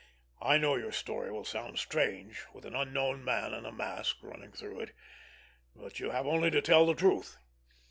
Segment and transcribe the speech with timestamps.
[0.41, 4.51] I know your story will sound strange with an unknown man in a mask running
[4.51, 4.95] through it,
[5.75, 7.37] but you have only to tell the truth.